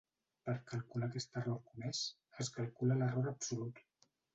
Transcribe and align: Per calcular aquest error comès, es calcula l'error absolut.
Per 0.47 0.55
calcular 0.71 1.11
aquest 1.11 1.39
error 1.43 1.61
comès, 1.69 2.03
es 2.47 2.53
calcula 2.59 3.03
l'error 3.05 3.33
absolut. 3.39 3.89